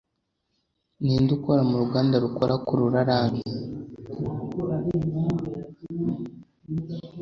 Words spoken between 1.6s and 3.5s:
mu uruganda rukora Corolla Rang?